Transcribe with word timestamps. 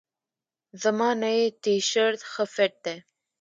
زما 0.81 1.09
نئی 1.23 1.41
تیشرت 1.63 2.19
ښه 2.31 2.43
فټ 2.53 2.73
ده. 2.85 2.95